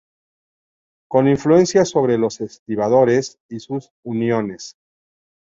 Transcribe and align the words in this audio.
Con 1.07 1.27
influencia 1.27 1.85
sobre 1.85 2.17
los 2.17 2.41
estibadores 2.41 3.37
y 3.49 3.59
sus 3.59 3.91
uniones. 4.03 4.75